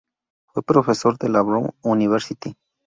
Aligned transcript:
Fue 0.47 0.63
profesor 0.63 1.15
en 1.19 1.33
la 1.33 1.43
Brown 1.43 1.69
University. 1.83 2.55